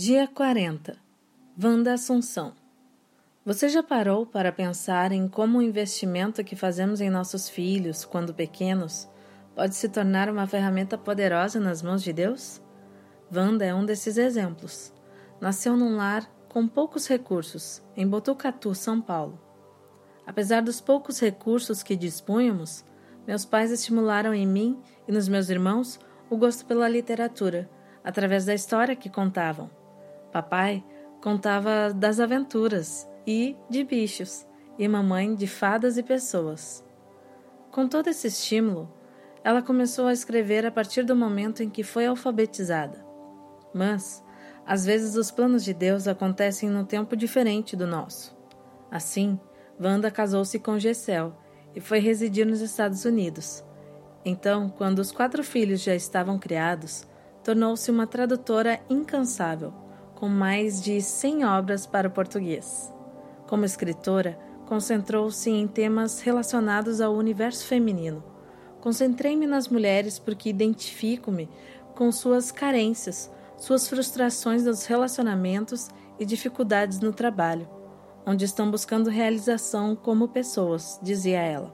Dia 0.00 0.28
40 0.28 0.96
Vanda 1.56 1.94
Assunção 1.94 2.54
Você 3.44 3.68
já 3.68 3.82
parou 3.82 4.24
para 4.24 4.52
pensar 4.52 5.10
em 5.10 5.26
como 5.26 5.58
o 5.58 5.62
investimento 5.62 6.44
que 6.44 6.54
fazemos 6.54 7.00
em 7.00 7.10
nossos 7.10 7.48
filhos, 7.48 8.04
quando 8.04 8.32
pequenos, 8.32 9.08
pode 9.56 9.74
se 9.74 9.88
tornar 9.88 10.30
uma 10.30 10.46
ferramenta 10.46 10.96
poderosa 10.96 11.58
nas 11.58 11.82
mãos 11.82 12.00
de 12.00 12.12
Deus? 12.12 12.62
Wanda 13.34 13.64
é 13.64 13.74
um 13.74 13.84
desses 13.84 14.16
exemplos. 14.18 14.94
Nasceu 15.40 15.76
num 15.76 15.96
lar 15.96 16.30
com 16.48 16.68
poucos 16.68 17.08
recursos, 17.08 17.82
em 17.96 18.06
Botucatu, 18.06 18.76
São 18.76 19.00
Paulo. 19.00 19.36
Apesar 20.24 20.62
dos 20.62 20.80
poucos 20.80 21.18
recursos 21.18 21.82
que 21.82 21.96
dispunhamos, 21.96 22.84
meus 23.26 23.44
pais 23.44 23.72
estimularam 23.72 24.32
em 24.32 24.46
mim 24.46 24.80
e 25.08 25.10
nos 25.10 25.26
meus 25.26 25.50
irmãos 25.50 25.98
o 26.30 26.36
gosto 26.36 26.64
pela 26.66 26.88
literatura, 26.88 27.68
através 28.04 28.44
da 28.44 28.54
história 28.54 28.94
que 28.94 29.10
contavam. 29.10 29.76
Papai 30.38 30.84
contava 31.20 31.92
das 31.92 32.20
aventuras 32.20 33.10
e 33.26 33.56
de 33.68 33.82
bichos, 33.82 34.46
e 34.78 34.86
mamãe 34.86 35.34
de 35.34 35.48
fadas 35.48 35.98
e 35.98 36.02
pessoas. 36.02 36.84
Com 37.72 37.88
todo 37.88 38.06
esse 38.06 38.28
estímulo, 38.28 38.88
ela 39.42 39.62
começou 39.62 40.06
a 40.06 40.12
escrever 40.12 40.64
a 40.64 40.70
partir 40.70 41.02
do 41.02 41.16
momento 41.16 41.60
em 41.60 41.68
que 41.68 41.82
foi 41.82 42.06
alfabetizada. 42.06 43.04
Mas, 43.74 44.24
às 44.64 44.84
vezes, 44.84 45.16
os 45.16 45.32
planos 45.32 45.64
de 45.64 45.74
Deus 45.74 46.06
acontecem 46.06 46.70
num 46.70 46.84
tempo 46.84 47.16
diferente 47.16 47.74
do 47.74 47.86
nosso. 47.86 48.36
Assim, 48.92 49.40
Wanda 49.80 50.08
casou-se 50.08 50.56
com 50.60 50.78
Gessel 50.78 51.36
e 51.74 51.80
foi 51.80 51.98
residir 51.98 52.46
nos 52.46 52.60
Estados 52.60 53.04
Unidos. 53.04 53.64
Então, 54.24 54.70
quando 54.70 55.00
os 55.00 55.10
quatro 55.10 55.42
filhos 55.42 55.82
já 55.82 55.96
estavam 55.96 56.38
criados, 56.38 57.08
tornou-se 57.42 57.90
uma 57.90 58.06
tradutora 58.06 58.78
incansável 58.88 59.87
com 60.18 60.28
mais 60.28 60.82
de 60.82 61.00
100 61.00 61.44
obras 61.44 61.86
para 61.86 62.08
o 62.08 62.10
português. 62.10 62.92
Como 63.46 63.64
escritora, 63.64 64.36
concentrou-se 64.66 65.48
em 65.48 65.64
temas 65.68 66.20
relacionados 66.20 67.00
ao 67.00 67.14
universo 67.14 67.64
feminino. 67.64 68.24
Concentrei-me 68.80 69.46
nas 69.46 69.68
mulheres 69.68 70.18
porque 70.18 70.50
identifico-me 70.50 71.48
com 71.94 72.10
suas 72.10 72.50
carências, 72.50 73.30
suas 73.56 73.86
frustrações 73.88 74.64
nos 74.64 74.86
relacionamentos 74.86 75.88
e 76.18 76.26
dificuldades 76.26 76.98
no 76.98 77.12
trabalho, 77.12 77.68
onde 78.26 78.44
estão 78.44 78.68
buscando 78.68 79.10
realização 79.10 79.94
como 79.94 80.26
pessoas, 80.26 80.98
dizia 81.00 81.38
ela. 81.38 81.72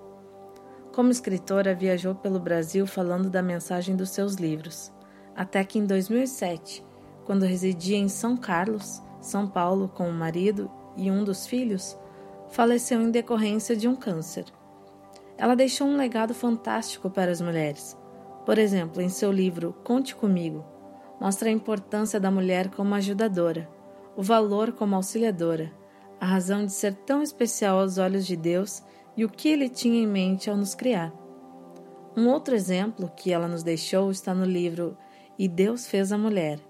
Como 0.93 1.11
escritora, 1.11 1.75
viajou 1.75 2.15
pelo 2.15 2.39
Brasil 2.39 2.87
falando 2.87 3.31
da 3.31 3.43
mensagem 3.43 3.97
dos 3.97 4.11
seus 4.11 4.35
livros, 4.35 4.93
até 5.35 5.65
que 5.65 5.79
em 5.79 5.87
2007 5.87 6.85
quando 7.25 7.45
residia 7.45 7.97
em 7.97 8.09
São 8.09 8.37
Carlos, 8.37 9.03
São 9.21 9.47
Paulo, 9.47 9.89
com 9.89 10.09
o 10.09 10.13
marido 10.13 10.71
e 10.97 11.11
um 11.11 11.25
dos 11.25 11.47
filhos, 11.47 11.99
faleceu 12.49 13.01
em 13.01 13.11
decorrência 13.11 13.75
de 13.75 13.89
um 13.89 13.97
câncer. 13.97 14.45
Ela 15.37 15.57
deixou 15.57 15.87
um 15.87 15.97
legado 15.97 16.33
fantástico 16.33 17.11
para 17.11 17.31
as 17.31 17.41
mulheres. 17.41 17.97
Por 18.47 18.59
exemplo, 18.59 19.01
em 19.03 19.09
seu 19.09 19.33
livro 19.33 19.75
Conte 19.83 20.15
Comigo, 20.15 20.65
mostra 21.21 21.49
a 21.49 21.53
importância 21.53 22.21
da 22.21 22.31
mulher 22.31 22.69
como 22.71 22.95
ajudadora, 22.95 23.69
o 24.17 24.23
valor 24.23 24.73
como 24.73 24.95
auxiliadora, 24.95 25.73
a 26.21 26.27
razão 26.27 26.65
de 26.65 26.73
ser 26.73 26.95
tão 26.95 27.23
especial 27.23 27.81
aos 27.81 27.99
olhos 27.99 28.27
de 28.27 28.37
Deus 28.37 28.83
e 29.17 29.25
o 29.25 29.29
que 29.29 29.49
ele 29.49 29.69
tinha 29.69 30.03
em 30.03 30.07
mente 30.07 30.49
ao 30.49 30.57
nos 30.57 30.75
criar. 30.75 31.13
Um 32.17 32.29
outro 32.29 32.55
exemplo 32.55 33.11
que 33.17 33.33
ela 33.33 33.49
nos 33.49 33.63
deixou 33.63 34.11
está 34.11 34.33
no 34.33 34.45
livro 34.45 34.97
E 35.39 35.49
Deus 35.49 35.87
Fez 35.87 36.13
a 36.13 36.19
Mulher, 36.19 36.61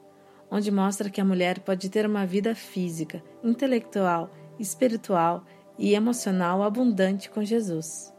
onde 0.54 0.70
mostra 0.70 1.10
que 1.10 1.20
a 1.20 1.24
mulher 1.24 1.58
pode 1.58 1.90
ter 1.90 2.06
uma 2.06 2.24
vida 2.24 2.54
física, 2.54 3.20
intelectual, 3.42 4.30
espiritual 4.56 5.44
e 5.76 5.94
emocional 5.94 6.62
abundante 6.62 7.28
com 7.28 7.42
Jesus. 7.42 8.14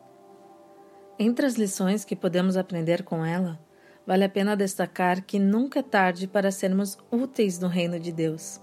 Entre 1.18 1.45
as 1.45 1.53
lições 1.53 2.03
que 2.03 2.13
podemos 2.13 2.57
aprender 2.57 3.03
com 3.03 3.24
ela, 3.24 3.57
vale 4.06 4.25
a 4.25 4.29
pena 4.29 4.53
destacar 4.53 5.24
que 5.24 5.40
nunca 5.40 5.79
é 5.79 5.81
tarde 5.81 6.28
para 6.28 6.51
sermos 6.51 6.97
úteis 7.09 7.57
no 7.57 7.69
reino 7.69 7.97
de 7.97 8.12
Deus. 8.12 8.59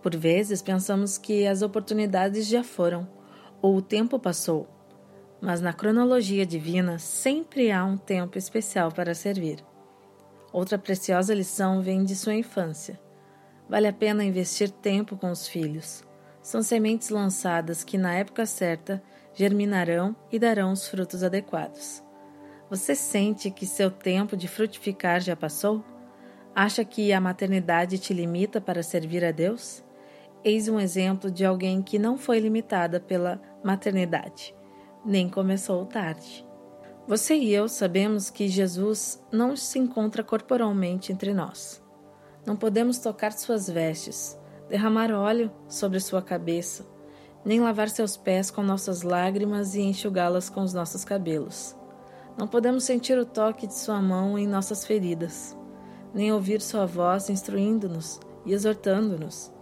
Por 0.00 0.16
vezes 0.16 0.62
pensamos 0.62 1.18
que 1.18 1.46
as 1.46 1.60
oportunidades 1.60 2.46
já 2.46 2.64
foram 2.64 3.06
ou 3.60 3.76
o 3.76 3.82
tempo 3.82 4.18
passou, 4.18 4.66
mas 5.38 5.60
na 5.60 5.74
cronologia 5.74 6.46
divina 6.46 6.98
sempre 6.98 7.70
há 7.70 7.84
um 7.84 7.98
tempo 7.98 8.38
especial 8.38 8.90
para 8.90 9.14
servir. 9.14 9.62
Outra 10.50 10.78
preciosa 10.78 11.34
lição 11.34 11.82
vem 11.82 12.04
de 12.04 12.16
sua 12.16 12.34
infância. 12.34 13.01
Vale 13.72 13.88
a 13.88 13.92
pena 13.94 14.22
investir 14.22 14.70
tempo 14.70 15.16
com 15.16 15.30
os 15.30 15.48
filhos. 15.48 16.04
São 16.42 16.62
sementes 16.62 17.08
lançadas 17.08 17.82
que, 17.82 17.96
na 17.96 18.12
época 18.12 18.44
certa, 18.44 19.02
germinarão 19.32 20.14
e 20.30 20.38
darão 20.38 20.72
os 20.72 20.86
frutos 20.86 21.22
adequados. 21.22 22.02
Você 22.68 22.94
sente 22.94 23.50
que 23.50 23.64
seu 23.64 23.90
tempo 23.90 24.36
de 24.36 24.46
frutificar 24.46 25.22
já 25.22 25.34
passou? 25.34 25.82
Acha 26.54 26.84
que 26.84 27.14
a 27.14 27.20
maternidade 27.20 27.98
te 27.98 28.12
limita 28.12 28.60
para 28.60 28.82
servir 28.82 29.24
a 29.24 29.30
Deus? 29.30 29.82
Eis 30.44 30.68
um 30.68 30.78
exemplo 30.78 31.30
de 31.30 31.42
alguém 31.42 31.80
que 31.80 31.98
não 31.98 32.18
foi 32.18 32.40
limitada 32.40 33.00
pela 33.00 33.40
maternidade, 33.64 34.54
nem 35.02 35.30
começou 35.30 35.86
tarde. 35.86 36.46
Você 37.08 37.36
e 37.36 37.54
eu 37.54 37.70
sabemos 37.70 38.28
que 38.28 38.48
Jesus 38.48 39.24
não 39.32 39.56
se 39.56 39.78
encontra 39.78 40.22
corporalmente 40.22 41.10
entre 41.10 41.32
nós. 41.32 41.81
Não 42.46 42.56
podemos 42.56 42.98
tocar 42.98 43.32
suas 43.32 43.68
vestes, 43.68 44.38
derramar 44.68 45.10
óleo 45.12 45.50
sobre 45.68 46.00
sua 46.00 46.20
cabeça, 46.20 46.84
nem 47.44 47.60
lavar 47.60 47.88
seus 47.88 48.16
pés 48.16 48.50
com 48.50 48.62
nossas 48.62 49.02
lágrimas 49.02 49.74
e 49.74 49.80
enxugá-las 49.80 50.48
com 50.48 50.62
os 50.62 50.72
nossos 50.72 51.04
cabelos. 51.04 51.76
Não 52.36 52.48
podemos 52.48 52.84
sentir 52.84 53.18
o 53.18 53.26
toque 53.26 53.66
de 53.66 53.74
sua 53.74 54.00
mão 54.00 54.38
em 54.38 54.46
nossas 54.46 54.84
feridas, 54.84 55.56
nem 56.14 56.32
ouvir 56.32 56.60
sua 56.60 56.86
voz 56.86 57.30
instruindo-nos 57.30 58.20
e 58.44 58.52
exortando-nos. 58.52 59.52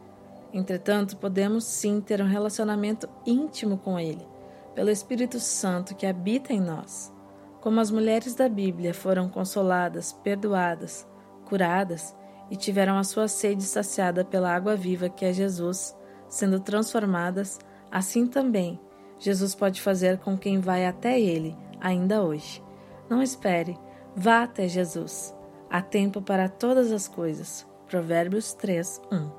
Entretanto, 0.52 1.16
podemos 1.16 1.64
sim 1.64 2.00
ter 2.00 2.20
um 2.20 2.26
relacionamento 2.26 3.08
íntimo 3.26 3.78
com 3.78 3.98
Ele, 3.98 4.26
pelo 4.74 4.90
Espírito 4.90 5.38
Santo 5.38 5.94
que 5.94 6.06
habita 6.06 6.52
em 6.52 6.60
nós 6.60 7.12
como 7.60 7.80
as 7.80 7.90
mulheres 7.90 8.34
da 8.34 8.48
Bíblia 8.48 8.94
foram 8.94 9.28
consoladas, 9.28 10.12
perdoadas, 10.12 11.06
curadas 11.44 12.16
e 12.50 12.56
tiveram 12.56 12.98
a 12.98 13.04
sua 13.04 13.28
sede 13.28 13.62
saciada 13.62 14.24
pela 14.24 14.54
água 14.54 14.74
viva 14.76 15.08
que 15.08 15.24
é 15.24 15.32
Jesus, 15.32 15.96
sendo 16.28 16.60
transformadas, 16.60 17.58
assim 17.90 18.26
também 18.26 18.80
Jesus 19.20 19.54
pode 19.54 19.82
fazer 19.82 20.18
com 20.18 20.36
quem 20.36 20.58
vai 20.58 20.86
até 20.86 21.20
Ele, 21.20 21.54
ainda 21.78 22.22
hoje. 22.22 22.64
Não 23.08 23.22
espere, 23.22 23.78
vá 24.16 24.42
até 24.42 24.66
Jesus. 24.66 25.36
Há 25.68 25.82
tempo 25.82 26.22
para 26.22 26.48
todas 26.48 26.90
as 26.90 27.06
coisas. 27.06 27.66
Provérbios 27.86 28.54
3, 28.54 29.02
1. 29.12 29.30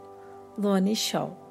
Lone 0.62 0.96
Shaw 0.96 1.51